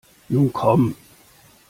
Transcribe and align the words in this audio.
Nun 0.29 0.49
komm! 0.51 0.95